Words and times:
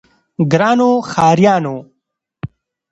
ګرانو 0.51 0.89
ښاريانو! 1.11 1.75